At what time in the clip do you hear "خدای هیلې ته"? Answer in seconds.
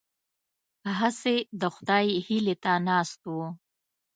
1.75-2.71